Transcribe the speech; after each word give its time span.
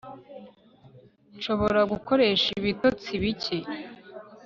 Nshobora 1.37 1.79
gukoresha 1.91 2.47
ibitotsi 2.59 3.09
bike 3.21 3.57